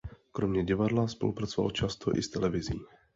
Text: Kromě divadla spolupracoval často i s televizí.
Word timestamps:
Kromě 0.31 0.63
divadla 0.63 1.07
spolupracoval 1.07 1.71
často 1.71 2.17
i 2.17 2.21
s 2.21 2.29
televizí. 2.29 2.81